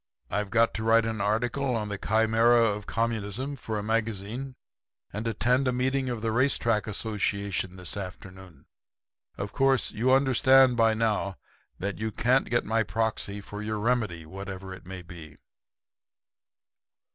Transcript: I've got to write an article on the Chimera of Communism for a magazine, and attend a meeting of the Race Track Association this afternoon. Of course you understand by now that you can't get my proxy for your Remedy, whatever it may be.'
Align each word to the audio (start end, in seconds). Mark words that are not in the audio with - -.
I've 0.31 0.49
got 0.49 0.73
to 0.73 0.83
write 0.83 1.05
an 1.05 1.21
article 1.21 1.75
on 1.75 1.89
the 1.89 1.97
Chimera 1.99 2.63
of 2.63 2.87
Communism 2.87 3.55
for 3.55 3.77
a 3.77 3.83
magazine, 3.83 4.55
and 5.13 5.27
attend 5.27 5.67
a 5.67 5.71
meeting 5.71 6.09
of 6.09 6.23
the 6.23 6.31
Race 6.31 6.57
Track 6.57 6.87
Association 6.87 7.75
this 7.75 7.95
afternoon. 7.95 8.65
Of 9.37 9.53
course 9.53 9.91
you 9.91 10.11
understand 10.11 10.75
by 10.75 10.95
now 10.95 11.35
that 11.77 11.99
you 11.99 12.11
can't 12.11 12.49
get 12.49 12.65
my 12.65 12.81
proxy 12.81 13.41
for 13.41 13.61
your 13.61 13.77
Remedy, 13.77 14.25
whatever 14.25 14.73
it 14.73 14.87
may 14.87 15.03
be.' 15.03 15.37